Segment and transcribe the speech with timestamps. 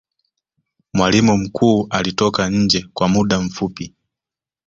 [0.93, 3.85] mwalimu mkuu alitoka nje kw muda mfupi